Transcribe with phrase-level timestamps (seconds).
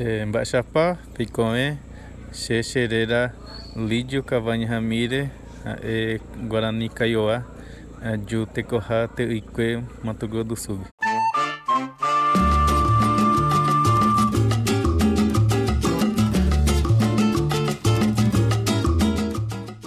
[0.00, 1.76] eh, Mbachapa, Picomé,
[2.32, 3.32] Cheche Herrera,
[3.76, 5.28] Lídio Cavanha Ramírez,
[6.48, 7.44] Guarani Kaiowá,
[8.02, 10.78] eh, Ju Tecoja, Teuique, Mato Grosso do Sul.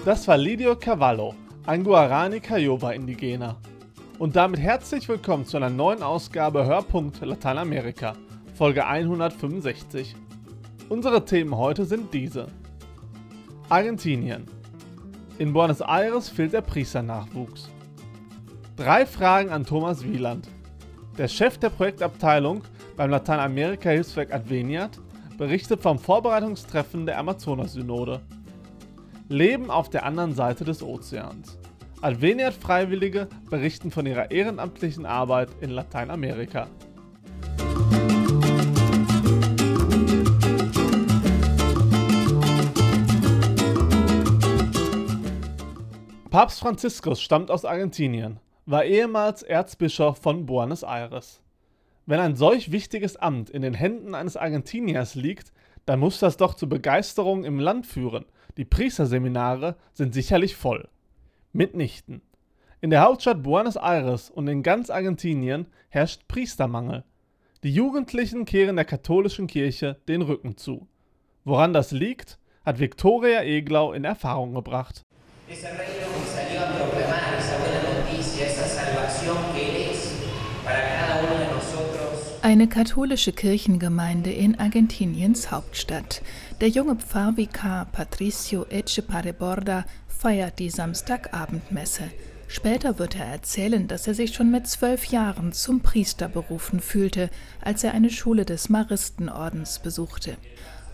[0.06, 1.34] Das war Lidio Cavallo,
[1.66, 3.56] ein Guarani Kiowa-Indigener.
[4.20, 8.14] Und damit herzlich willkommen zu einer neuen Ausgabe Hörpunkt Lateinamerika,
[8.54, 10.16] Folge 165.
[10.88, 12.50] Unsere Themen heute sind diese.
[13.68, 14.46] Argentinien.
[15.40, 17.72] In Buenos Aires fehlt der Priesternachwuchs.
[18.76, 20.48] Drei Fragen an Thomas Wieland.
[21.18, 22.62] Der Chef der Projektabteilung
[22.96, 25.00] beim Lateinamerika-Hilfswerk Adveniat
[25.40, 28.22] berichtet vom Vorbereitungstreffen der Amazonas-Synode.
[29.30, 31.58] Leben auf der anderen Seite des Ozeans.
[32.02, 36.68] Adveniat-Freiwillige berichten von ihrer ehrenamtlichen Arbeit in Lateinamerika.
[46.34, 51.44] Papst Franziskus stammt aus Argentinien, war ehemals Erzbischof von Buenos Aires.
[52.08, 55.54] Wenn ein solch wichtiges Amt in den Händen eines Argentiniers liegt,
[55.86, 58.26] dann muss das doch zu Begeisterung im Land führen–
[58.58, 60.88] die Priesterseminare sind sicherlich voll.
[61.52, 62.24] Mitnichten.
[62.82, 67.04] In der Hauptstadt Buenos Aires und in ganz Argentinien herrscht Priestermangel.
[67.64, 70.88] Die Jugendlichen kehren der katholischen Kirche den Rücken zu.
[71.46, 75.04] Woran das liegt, hat Viktoria Eglau in Erfahrung gebracht.
[82.54, 86.22] Eine katholische Kirchengemeinde in Argentiniens Hauptstadt.
[86.62, 92.12] Der junge Pfarrvikar Patricio Echepare Borda feiert die Samstagabendmesse.
[92.48, 97.32] Später wird er erzählen, dass er sich schon mit zwölf Jahren zum Priester berufen fühlte,
[97.60, 100.38] als er eine Schule des Maristenordens besuchte.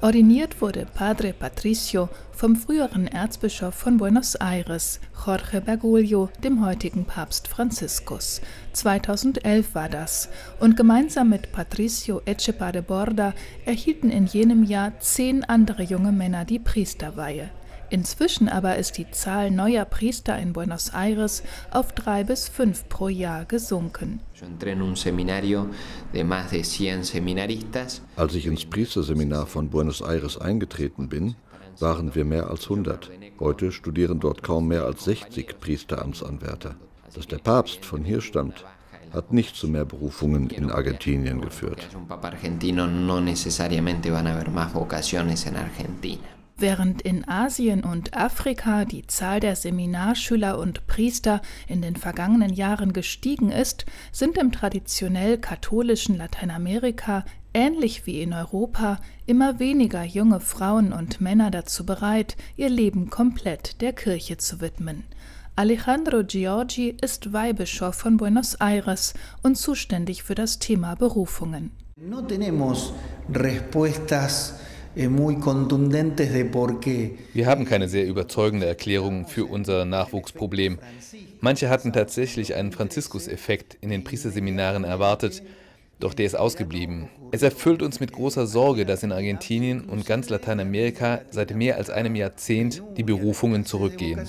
[0.02, 7.49] Ordiniert wurde Padre Patricio vom früheren Erzbischof von Buenos Aires, Jorge Bergoglio, dem heutigen Papst
[7.49, 8.39] Franziskus.
[8.71, 10.30] 2011 war das.
[10.61, 13.33] Und gemeinsam mit Patricio Echepare Borda
[13.65, 17.49] erhielten in jenem Jahr zehn andere junge Männer die Priesterweihe.
[17.89, 23.08] Inzwischen aber ist die Zahl neuer Priester in Buenos Aires auf drei bis fünf pro
[23.08, 24.22] Jahr gesunken.
[28.16, 31.36] Als ich ins Priesterseminar von Buenos Aires eingetreten bin,
[31.80, 33.10] waren wir mehr als 100.
[33.39, 36.76] Heute studieren dort kaum mehr als 60 Priesteramtsanwärter.
[37.16, 38.66] Dass der Papst von hier stammt,
[39.11, 41.88] hat nicht zu mehr Berufungen in Argentinien geführt.
[46.61, 52.92] Während in Asien und Afrika die Zahl der Seminarschüler und Priester in den vergangenen Jahren
[52.92, 60.92] gestiegen ist, sind im traditionell katholischen Lateinamerika ähnlich wie in Europa immer weniger junge Frauen
[60.92, 65.05] und Männer dazu bereit, ihr Leben komplett der Kirche zu widmen.
[65.55, 71.71] Alejandro Giorgi ist Weihbischof von Buenos Aires und zuständig für das Thema Berufungen.
[71.95, 72.93] No tenemos
[73.33, 74.55] respuestas
[77.33, 80.80] Wir haben keine sehr überzeugende Erklärung für unser Nachwuchsproblem.
[81.42, 85.44] Manche hatten tatsächlich einen Franziskus-Effekt in den Priesterseminaren erwartet,
[86.00, 87.10] doch der ist ausgeblieben.
[87.32, 91.89] Es erfüllt uns mit großer Sorge, dass in Argentinien und ganz Lateinamerika seit mehr als
[91.89, 94.20] einem Jahrzehnt die Berufungen zurückgehen.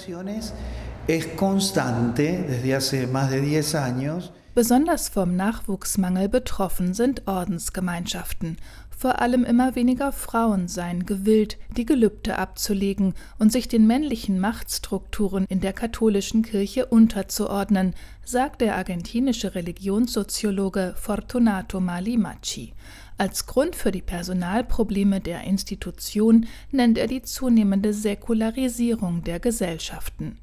[4.53, 8.57] Besonders vom Nachwuchsmangel betroffen sind Ordensgemeinschaften
[9.01, 15.47] vor allem immer weniger Frauen seien gewillt, die Gelübde abzulegen und sich den männlichen Machtstrukturen
[15.49, 17.95] in der katholischen Kirche unterzuordnen,
[18.27, 22.75] sagt der argentinische Religionssoziologe Fortunato Malimachi.
[23.17, 30.37] Als Grund für die Personalprobleme der Institution nennt er die zunehmende Säkularisierung der Gesellschaften.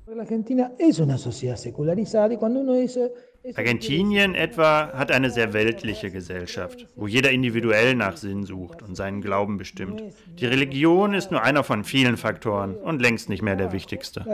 [3.55, 9.21] Argentinien etwa hat eine sehr weltliche Gesellschaft, wo jeder individuell nach Sinn sucht und seinen
[9.21, 10.03] Glauben bestimmt.
[10.39, 14.25] Die Religion ist nur einer von vielen Faktoren und längst nicht mehr der wichtigste.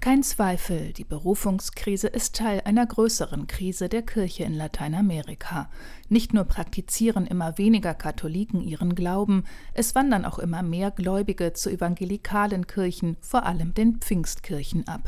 [0.00, 5.70] Kein Zweifel, die Berufungskrise ist Teil einer größeren Krise der Kirche in Lateinamerika.
[6.08, 9.44] Nicht nur praktizieren immer weniger Katholiken ihren Glauben,
[9.74, 15.05] es wandern auch immer mehr Gläubige zu evangelikalen Kirchen, vor allem den Pfingstkirchen, ab.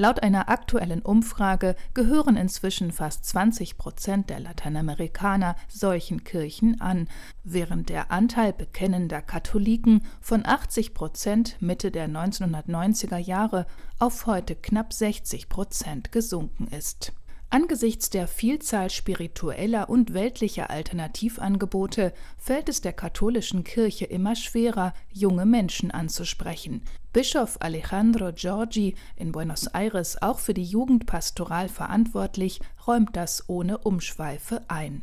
[0.00, 7.08] Laut einer aktuellen Umfrage gehören inzwischen fast 20 Prozent der Lateinamerikaner solchen Kirchen an,
[7.42, 13.66] während der Anteil bekennender Katholiken von 80 Prozent Mitte der 1990er Jahre
[13.98, 17.12] auf heute knapp 60 Prozent gesunken ist.
[17.50, 25.46] Angesichts der Vielzahl spiritueller und weltlicher Alternativangebote fällt es der katholischen Kirche immer schwerer, junge
[25.46, 26.82] Menschen anzusprechen.
[27.18, 34.62] Bischof Alejandro Giorgi, in Buenos Aires auch für die Jugendpastoral verantwortlich, räumt das ohne Umschweife
[34.68, 35.02] ein.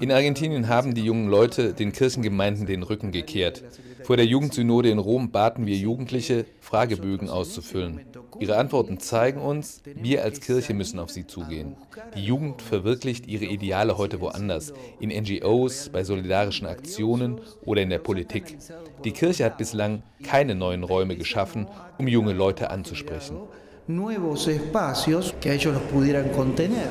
[0.00, 3.64] In Argentinien haben die jungen Leute den Kirchengemeinden den Rücken gekehrt.
[4.04, 8.02] Vor der Jugendsynode in Rom baten wir Jugendliche, Fragebögen auszufüllen.
[8.38, 11.74] Ihre Antworten zeigen uns, wir als Kirche müssen auf sie zugehen.
[12.14, 17.98] Die Jugend verwirklicht ihre Ideale heute woanders, in NGOs, bei solidarischen Aktionen oder in der
[17.98, 18.56] Politik.
[19.04, 21.66] Die Kirche hat bislang keine neuen Räume geschaffen,
[21.98, 23.36] um junge Leute anzusprechen.
[23.88, 26.88] Nuevos espacios que ellos los pudieran contener.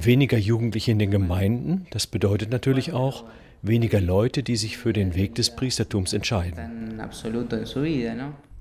[0.00, 3.24] Weniger Jugendliche in den Gemeinden, das bedeutet natürlich auch
[3.66, 7.00] weniger Leute, die sich für den Weg des Priestertums entscheiden.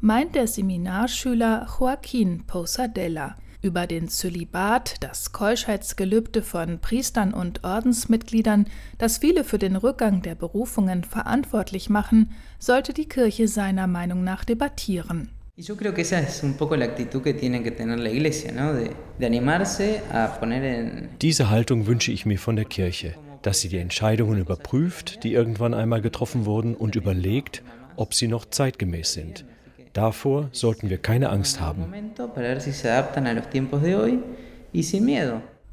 [0.01, 3.37] Meint der Seminarschüler Joaquin Posadella.
[3.61, 8.65] Über den Zölibat, das Keuschheitsgelübde von Priestern und Ordensmitgliedern,
[8.97, 14.43] das viele für den Rückgang der Berufungen verantwortlich machen, sollte die Kirche seiner Meinung nach
[14.43, 15.29] debattieren.
[21.21, 25.73] Diese Haltung wünsche ich mir von der Kirche, dass sie die Entscheidungen überprüft, die irgendwann
[25.73, 27.61] einmal getroffen wurden, und überlegt,
[27.95, 29.45] ob sie noch zeitgemäß sind.
[29.93, 31.93] Davor sollten wir keine Angst haben.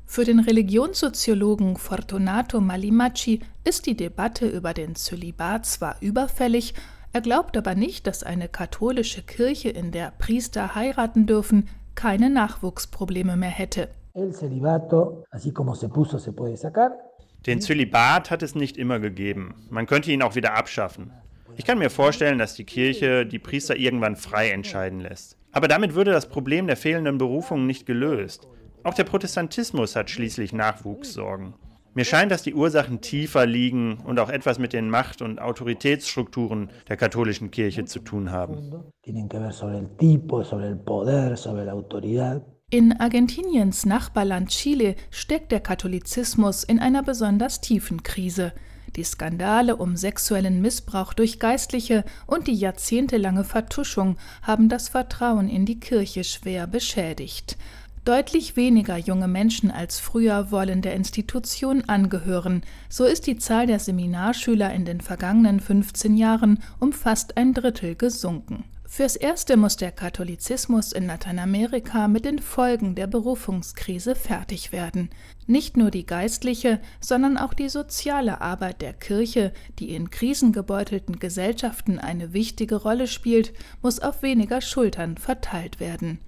[0.05, 6.75] Für den Religionssoziologen Fortunato Malimacci ist die Debatte über den Zölibat zwar überfällig,
[7.12, 13.37] er glaubt aber nicht, dass eine katholische Kirche, in der Priester heiraten dürfen, keine Nachwuchsprobleme
[13.37, 13.88] mehr hätte.
[17.46, 19.54] Den Zölibat hat es nicht immer gegeben.
[19.70, 21.10] Man könnte ihn auch wieder abschaffen.
[21.56, 25.37] Ich kann mir vorstellen, dass die Kirche die Priester irgendwann frei entscheiden lässt.
[25.52, 28.46] Aber damit würde das Problem der fehlenden Berufungen nicht gelöst.
[28.84, 31.54] Auch der Protestantismus hat schließlich Nachwuchssorgen.
[31.92, 36.70] Mir scheint, dass die Ursachen tiefer liegen und auch etwas mit den Macht- und Autoritätsstrukturen
[36.88, 38.84] der katholischen Kirche zu tun haben.
[42.72, 48.52] In Argentiniens Nachbarland Chile steckt der Katholizismus in einer besonders tiefen Krise.
[48.94, 55.67] Die Skandale um sexuellen Missbrauch durch Geistliche und die jahrzehntelange Vertuschung haben das Vertrauen in
[55.67, 57.56] die Kirche schwer beschädigt.
[58.05, 62.62] Deutlich weniger junge Menschen als früher wollen der Institution angehören.
[62.88, 67.96] So ist die Zahl der Seminarschüler in den vergangenen 15 Jahren um fast ein Drittel
[67.96, 68.62] gesunken.
[68.92, 75.10] Fürs Erste muss der Katholizismus in Lateinamerika mit den Folgen der Berufungskrise fertig werden.
[75.46, 82.00] Nicht nur die geistliche, sondern auch die soziale Arbeit der Kirche, die in krisengebeutelten Gesellschaften
[82.00, 86.19] eine wichtige Rolle spielt, muss auf weniger Schultern verteilt werden.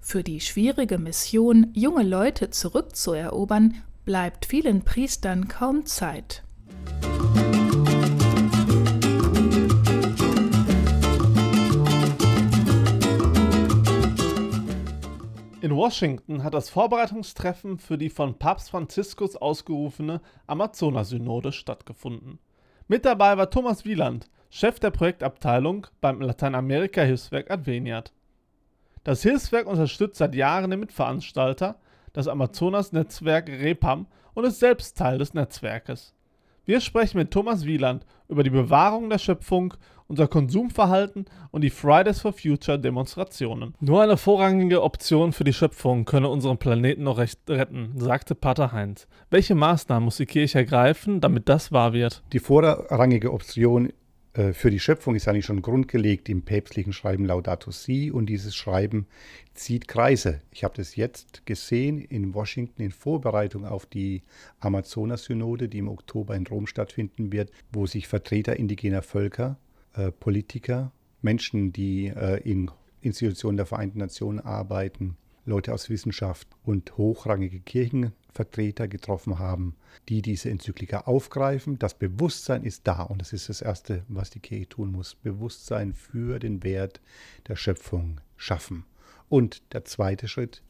[0.00, 6.44] Für die schwierige Mission, junge Leute zurückzuerobern, bleibt vielen Priestern kaum Zeit.
[15.62, 22.40] In Washington hat das Vorbereitungstreffen für die von Papst Franziskus ausgerufene Amazonasynode stattgefunden.
[22.88, 28.12] Mit dabei war Thomas Wieland, Chef der Projektabteilung beim Lateinamerika-Hilfswerk Adveniat.
[29.04, 31.76] Das Hilfswerk unterstützt seit Jahren den Mitveranstalter,
[32.12, 36.12] das Amazonas-Netzwerk REPAM, und ist selbst Teil des Netzwerkes.
[36.72, 39.74] Wir sprechen mit Thomas Wieland über die Bewahrung der Schöpfung,
[40.06, 43.74] unser Konsumverhalten und die Fridays for Future Demonstrationen.
[43.80, 48.72] Nur eine vorrangige Option für die Schöpfung könne unseren Planeten noch recht retten, sagte Pater
[48.72, 49.06] Heinz.
[49.28, 52.22] Welche Maßnahmen muss die Kirche ergreifen, damit das wahr wird?
[52.32, 53.92] Die vorrangige Option
[54.34, 59.06] für die Schöpfung ist eigentlich schon grundgelegt im päpstlichen Schreiben Laudato Si und dieses Schreiben
[59.52, 60.40] zieht Kreise.
[60.50, 64.22] Ich habe das jetzt gesehen in Washington in Vorbereitung auf die
[64.60, 69.58] Amazonas-Synode, die im Oktober in Rom stattfinden wird, wo sich Vertreter indigener Völker,
[69.94, 72.70] äh, Politiker, Menschen, die äh, in
[73.02, 77.60] Institutionen der Vereinten Nationen arbeiten, Leute aus Wissenschaft und hochrangige
[78.32, 79.76] Kirchenvertreter getroffen haben,
[80.08, 81.78] die diese Enzyklika aufgreifen.
[81.78, 85.14] Das Bewusstsein ist da und das ist das Erste, was die Kirche tun muss.
[85.14, 87.00] Bewusstsein für den Wert
[87.48, 88.84] der Schöpfung schaffen.
[89.28, 90.62] Und der zweite Schritt,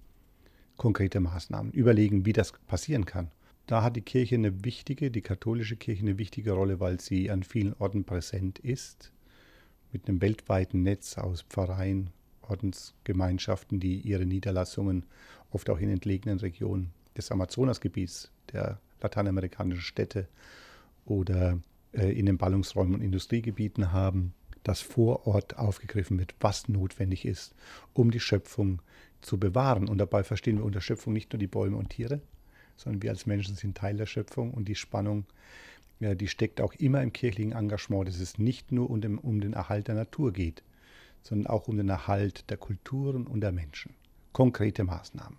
[0.76, 1.72] konkrete Maßnahmen.
[1.72, 3.30] Überlegen, wie das passieren kann.
[3.66, 7.44] Da hat die Kirche eine wichtige, die katholische Kirche eine wichtige Rolle, weil sie an
[7.44, 9.12] vielen Orten präsent ist,
[9.92, 12.10] mit einem weltweiten Netz aus Pfarreien,
[12.42, 15.04] Ordensgemeinschaften, die ihre Niederlassungen
[15.50, 20.28] oft auch in entlegenen Regionen des Amazonasgebiets, der lateinamerikanischen Städte
[21.04, 21.58] oder
[21.92, 27.54] äh, in den Ballungsräumen und Industriegebieten haben, dass vor Ort aufgegriffen wird, was notwendig ist,
[27.94, 28.80] um die Schöpfung
[29.20, 29.88] zu bewahren.
[29.88, 32.20] Und dabei verstehen wir unter Schöpfung nicht nur die Bäume und Tiere,
[32.76, 35.24] sondern wir als Menschen sind Teil der Schöpfung und die Spannung,
[36.00, 39.40] ja, die steckt auch immer im kirchlichen Engagement, dass es nicht nur um den, um
[39.40, 40.62] den Erhalt der Natur geht,
[41.22, 43.94] sondern auch um den Erhalt der Kulturen und der Menschen.
[44.32, 45.38] Konkrete Maßnahmen.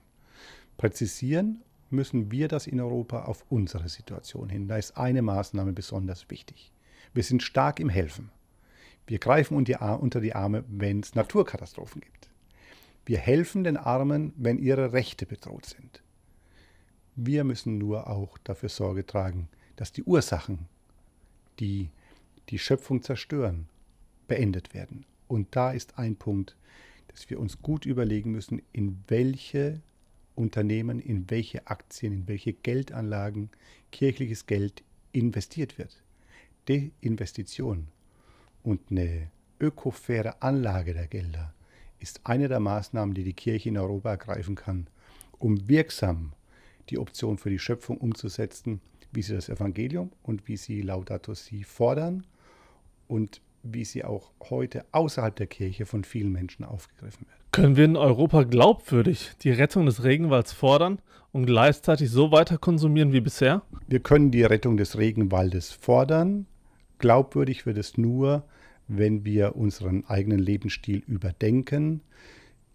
[0.77, 4.68] Präzisieren müssen wir das in Europa auf unsere Situation hin.
[4.68, 6.72] Da ist eine Maßnahme besonders wichtig.
[7.13, 8.32] Wir sind stark im Helfen.
[9.06, 12.30] Wir greifen unter die Arme, wenn es Naturkatastrophen gibt.
[13.06, 16.01] Wir helfen den Armen, wenn ihre Rechte bedroht sind.
[17.15, 20.68] Wir müssen nur auch dafür Sorge tragen, dass die Ursachen,
[21.60, 21.89] die
[22.50, 23.68] die Schöpfung zerstören,
[24.27, 25.06] beendet werden.
[25.27, 26.56] Und da ist ein Punkt,
[27.08, 29.82] dass wir uns gut überlegen müssen, in welche
[30.36, 33.50] Unternehmen, in welche Aktien, in welche Geldanlagen
[33.92, 36.02] kirchliches Geld investiert wird.
[36.68, 37.88] Deinvestition
[38.63, 41.54] und eine ökofaire Anlage der Gelder
[42.00, 44.88] ist eine der Maßnahmen, die die Kirche in Europa ergreifen kann,
[45.40, 46.34] um wirksam
[46.90, 51.63] die Option für die Schöpfung umzusetzen, wie sie das Evangelium und wie sie Laudato Si
[51.63, 52.25] fordern
[53.08, 57.51] und wie sie auch heute außerhalb der Kirche von vielen Menschen aufgegriffen wird.
[57.51, 61.00] Können wir in Europa glaubwürdig die Rettung des Regenwalds fordern
[61.32, 63.63] und gleichzeitig so weiter konsumieren wie bisher?
[63.88, 66.46] Wir können die Rettung des Regenwaldes fordern.
[67.00, 68.46] Glaubwürdig wird es nur,
[68.88, 72.01] wenn wir unseren eigenen Lebensstil überdenken.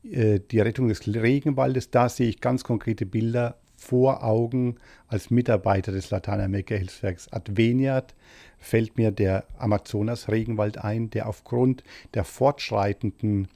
[0.02, 5.92] Äh, die Rettung des Regenwaldes, da sehe ich ganz konkrete Bilder vor Augen als Mitarbeiter
[5.92, 8.14] des Lateinamerika-Hilfswerks Adveniat
[8.58, 13.47] fällt mir der Amazonas-Regenwald ein, der aufgrund der fortschreitenden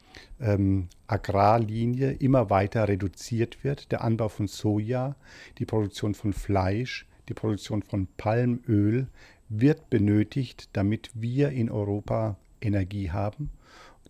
[0.41, 3.91] ähm, Agrarlinie immer weiter reduziert wird.
[3.91, 5.17] Der Anbau von Soja,
[5.59, 9.09] die Produktion von Fleisch, die Produktion von Palmöl
[9.49, 13.51] wird benötigt, damit wir in Europa Energie haben,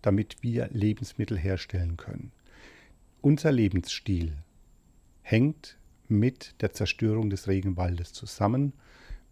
[0.03, 2.31] damit wir Lebensmittel herstellen können.
[3.21, 4.37] Unser Lebensstil
[5.21, 8.73] hängt mit der Zerstörung des Regenwaldes zusammen.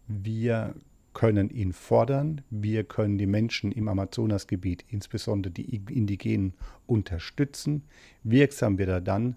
[0.08, 0.74] Wir
[1.14, 6.54] können ihn fordern, wir können die Menschen im Amazonasgebiet, insbesondere die Indigenen,
[6.86, 7.84] unterstützen.
[8.22, 9.36] Wirksam wird er dann,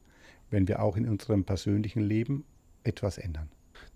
[0.50, 2.46] wenn wir auch in unserem persönlichen Leben
[2.84, 3.50] etwas ändern.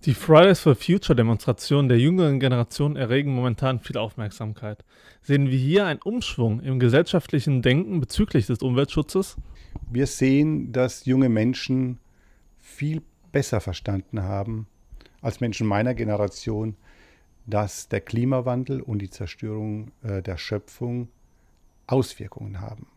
[0.06, 4.84] Die Fridays for Future Demonstrationen der jüngeren Generation erregen momentan viel Aufmerksamkeit.
[5.22, 9.36] Sehen wir hier einen Umschwung im gesellschaftlichen Denken bezüglich des Umweltschutzes?
[9.90, 12.00] Wir sehen, dass junge Menschen
[12.58, 13.02] viel
[13.32, 14.68] besser verstanden haben
[15.22, 16.76] als Menschen meiner Generation,
[17.46, 21.10] dass der Klimawandel und die Zerstörung äh, der Schöpfung
[21.88, 22.88] Auswirkungen haben.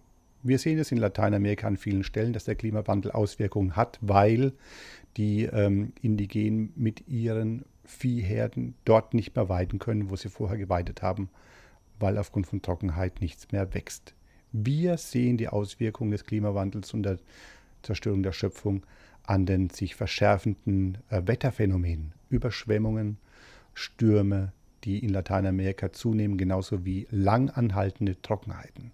[0.42, 4.52] Wir sehen es in Lateinamerika an vielen Stellen, dass der Klimawandel Auswirkungen hat, weil
[5.16, 11.02] die ähm, Indigenen mit ihren Viehherden dort nicht mehr weiden können, wo sie vorher geweidet
[11.02, 11.30] haben,
[11.98, 14.14] weil aufgrund von Trockenheit nichts mehr wächst.
[14.50, 17.18] Wir sehen die Auswirkungen des Klimawandels und der
[17.82, 18.82] Zerstörung der Schöpfung
[19.24, 23.18] an den sich verschärfenden äh, Wetterphänomenen, Überschwemmungen,
[23.74, 24.52] Stürme,
[24.84, 28.90] die in Lateinamerika zunehmen, genauso wie lang anhaltende Trockenheiten.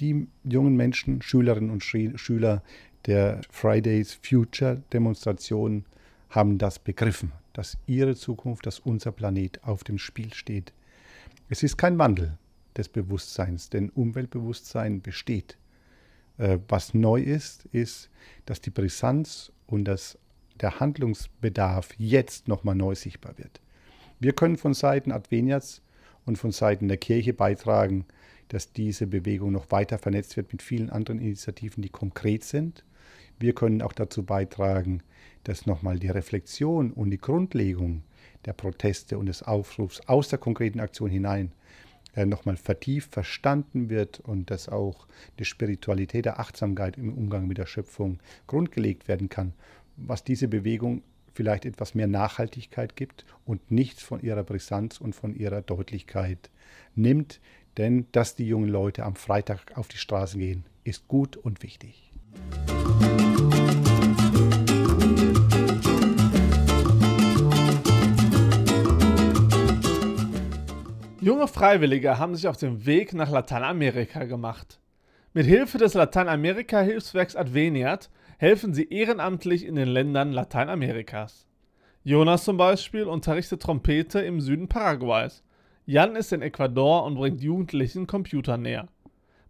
[0.00, 2.62] Die jungen Menschen, Schülerinnen und Schüler
[3.06, 5.84] der Fridays Future Demonstration
[6.30, 10.72] haben das begriffen, dass ihre Zukunft, dass unser Planet auf dem Spiel steht.
[11.48, 12.38] Es ist kein Wandel
[12.76, 15.56] des Bewusstseins, denn Umweltbewusstsein besteht.
[16.38, 18.10] Äh, was neu ist, ist,
[18.46, 20.18] dass die Brisanz und das,
[20.60, 23.60] der Handlungsbedarf jetzt nochmal neu sichtbar wird.
[24.20, 25.82] Wir können von Seiten Adveniats
[26.24, 28.06] und von Seiten der Kirche beitragen,
[28.48, 32.84] dass diese Bewegung noch weiter vernetzt wird mit vielen anderen Initiativen, die konkret sind.
[33.38, 35.02] Wir können auch dazu beitragen,
[35.44, 38.02] dass nochmal die Reflexion und die Grundlegung
[38.44, 41.52] der Proteste und des Aufrufs aus der konkreten Aktion hinein
[42.16, 45.06] nochmal vertieft verstanden wird und dass auch
[45.38, 49.52] die Spiritualität der Achtsamkeit im Umgang mit der Schöpfung grundgelegt werden kann,
[49.96, 51.02] was diese Bewegung
[51.34, 56.50] vielleicht etwas mehr Nachhaltigkeit gibt und nichts von ihrer Brisanz und von ihrer Deutlichkeit
[56.94, 57.40] nimmt.
[57.76, 62.12] Denn dass die jungen Leute am Freitag auf die Straße gehen, ist gut und wichtig.
[71.24, 74.78] Junge Freiwillige haben sich auf den Weg nach Lateinamerika gemacht.
[75.32, 81.46] Mit Hilfe des Lateinamerika-Hilfswerks Adveniat helfen sie ehrenamtlich in den Ländern Lateinamerikas.
[82.02, 85.42] Jonas zum Beispiel unterrichtet Trompete im Süden Paraguays.
[85.86, 88.88] Jan ist in Ecuador und bringt Jugendlichen Computer näher.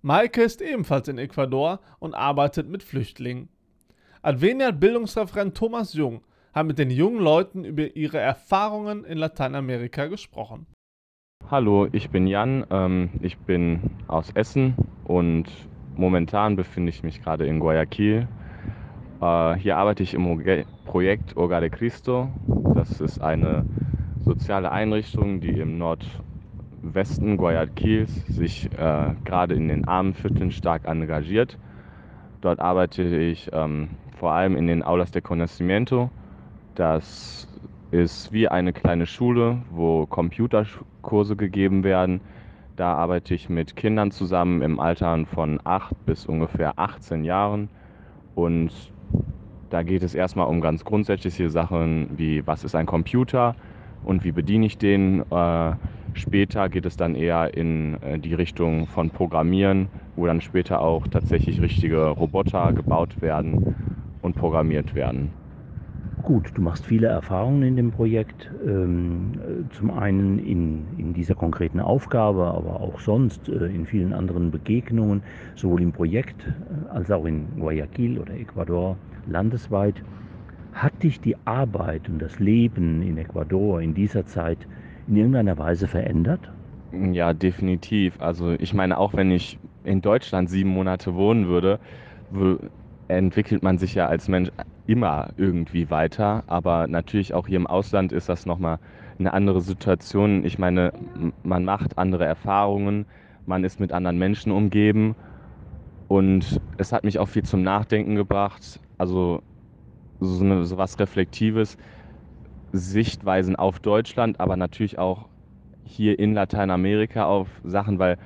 [0.01, 3.49] Maike ist ebenfalls in Ecuador und arbeitet mit Flüchtlingen.
[4.23, 6.21] Adveniat Bildungsreferent Thomas Jung
[6.53, 10.69] hat mit den jungen Leuten über ihre Erfahrungen in Lateinamerika gesprochen.
[11.43, 14.75] Hallo, ich bin Jan, ähm, ich bin aus Essen
[15.05, 15.45] und
[15.95, 18.27] momentan befinde ich mich gerade in Guayaquil.
[19.21, 20.43] Äh, hier arbeite ich im
[20.85, 22.29] Projekt Hogar de Cristo.
[22.75, 23.65] Das ist eine
[24.25, 31.59] soziale Einrichtung, die im Nordwesten Guayaquils sich äh, gerade in den armen Vierteln stark engagiert.
[32.41, 36.11] Dort arbeite ich ähm, vor allem in den Aulas de Conocimiento.
[36.75, 37.49] Das
[37.95, 42.21] ist wie eine kleine Schule, wo Computerkurse gegeben werden.
[42.77, 47.71] Da arbeite ich mit Kindern zusammen im Alter von 8 bis ungefähr 18 Jahren.
[48.35, 48.73] Und
[49.71, 53.55] da geht es erstmal um ganz grundsätzliche Sachen wie, was ist ein Computer
[54.03, 55.23] und wie bediene ich den.
[55.31, 55.77] Äh,
[56.15, 61.07] später geht es dann eher in äh, die Richtung von Programmieren, wo dann später auch
[61.07, 63.63] tatsächlich richtige Roboter gebaut werden
[64.21, 65.33] und programmiert werden.
[66.25, 68.51] Gut, du machst viele Erfahrungen in dem Projekt.
[68.65, 74.51] Ähm, zum einen in, in dieser konkreten Aufgabe, aber auch sonst äh, in vielen anderen
[74.51, 75.23] Begegnungen,
[75.55, 80.03] sowohl im Projekt äh, als auch in Guayaquil oder Ecuador landesweit.
[80.73, 84.67] Hat dich die Arbeit und das Leben in Ecuador in dieser Zeit
[85.07, 86.53] in irgendeiner Weise verändert?
[86.93, 88.21] Ja, definitiv.
[88.21, 91.81] Also ich meine, auch wenn ich in Deutschland sieben Monate wohnen würde,
[93.09, 94.51] entwickelt man sich ja als Mensch
[94.87, 96.45] immer irgendwie weiter.
[96.47, 98.79] Aber natürlich auch hier im Ausland ist das nochmal
[99.19, 100.45] eine andere Situation.
[100.45, 100.93] Ich meine,
[101.43, 103.07] man macht andere Erfahrungen,
[103.47, 105.17] man ist mit anderen Menschen umgeben.
[106.09, 108.81] Und es hat mich auch viel zum Nachdenken gebracht.
[108.99, 109.43] Also
[110.21, 111.77] so, eine, so was Reflektives,
[112.73, 115.29] Sichtweisen auf Deutschland, aber natürlich auch
[115.85, 118.19] hier in Lateinamerika auf Sachen, weil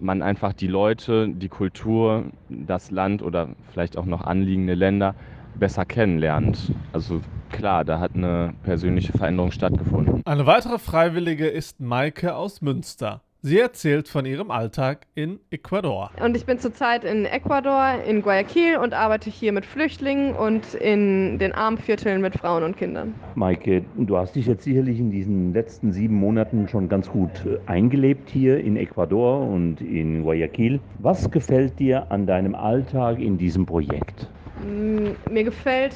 [0.00, 5.14] man einfach die Leute, die Kultur, das Land oder vielleicht auch noch anliegende Länder
[5.58, 6.72] besser kennenlernt.
[6.92, 10.22] Also klar, da hat eine persönliche Veränderung stattgefunden.
[10.24, 13.22] Eine weitere Freiwillige ist Maike aus Münster.
[13.42, 16.10] Sie erzählt von ihrem Alltag in Ecuador.
[16.20, 21.38] Und ich bin zurzeit in Ecuador, in Guayaquil und arbeite hier mit Flüchtlingen und in
[21.38, 23.14] den armen Vierteln mit Frauen und Kindern.
[23.34, 27.58] Maike, du hast dich jetzt sicherlich in diesen letzten sieben Monaten schon ganz gut äh,
[27.70, 30.80] eingelebt hier in Ecuador und in Guayaquil.
[30.98, 34.28] Was gefällt dir an deinem Alltag in diesem Projekt?
[34.64, 35.94] Mm, mir gefällt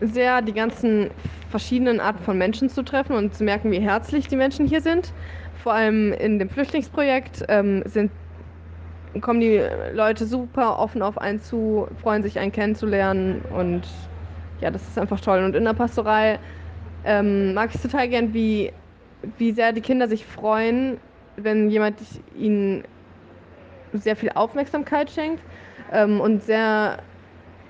[0.00, 1.10] sehr, die ganzen
[1.50, 5.12] verschiedenen Arten von Menschen zu treffen und zu merken, wie herzlich die Menschen hier sind
[5.62, 8.10] vor allem in dem Flüchtlingsprojekt ähm, sind,
[9.20, 13.82] kommen die Leute super offen auf einen zu, freuen sich, einen kennenzulernen und
[14.60, 15.44] ja, das ist einfach toll.
[15.44, 16.38] Und in der Pastorei
[17.04, 18.72] ähm, mag ich total gern, wie,
[19.38, 20.98] wie sehr die Kinder sich freuen,
[21.36, 22.00] wenn jemand
[22.36, 22.84] ihnen
[23.92, 25.42] sehr viel Aufmerksamkeit schenkt
[25.92, 26.98] ähm, und sehr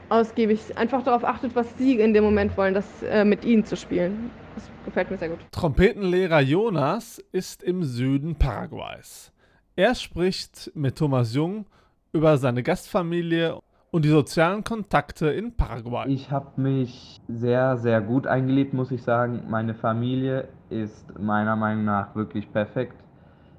[0.08, 3.76] ausgiebig einfach darauf achtet, was sie in dem Moment wollen, das äh, mit ihnen zu
[3.76, 4.30] spielen.
[4.58, 5.38] Das gefällt mir sehr gut.
[5.52, 9.32] Trompetenlehrer Jonas ist im Süden Paraguays.
[9.76, 11.66] Er spricht mit Thomas Jung
[12.12, 13.60] über seine Gastfamilie
[13.92, 16.08] und die sozialen Kontakte in Paraguay.
[16.08, 19.44] Ich habe mich sehr, sehr gut eingelebt, muss ich sagen.
[19.48, 22.96] Meine Familie ist meiner Meinung nach wirklich perfekt.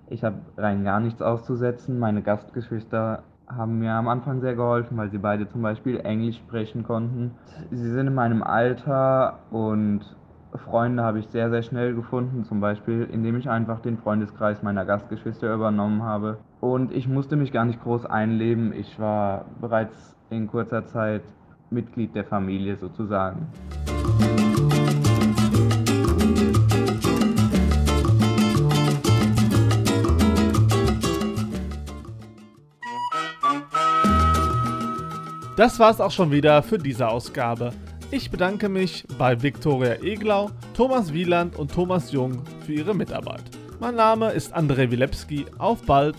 [0.10, 1.98] Ich habe rein gar nichts auszusetzen.
[1.98, 6.84] Meine Gastgeschwister haben mir am Anfang sehr geholfen, weil sie beide zum Beispiel Englisch sprechen
[6.84, 7.36] konnten.
[7.72, 10.02] Sie sind in meinem Alter und
[10.58, 14.86] Freunde habe ich sehr, sehr schnell gefunden, zum Beispiel indem ich einfach den Freundeskreis meiner
[14.86, 16.40] Gastgeschwister übernommen habe.
[16.60, 21.24] Und ich musste mich gar nicht groß einleben, ich war bereits in kurzer Zeit
[21.70, 23.48] Mitglied der Familie sozusagen.
[35.56, 37.74] Das war's auch schon wieder für diese Ausgabe.
[38.12, 43.44] Ich bedanke mich bei Viktoria Eglau, Thomas Wieland und Thomas Jung für ihre Mitarbeit.
[43.80, 45.46] Mein Name ist André Wilepski.
[45.60, 46.16] Auf bald!